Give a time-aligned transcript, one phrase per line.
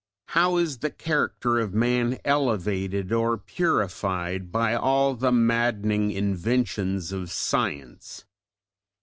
[0.29, 7.29] How is the character of man elevated or purified by all the maddening inventions of
[7.31, 8.25] science?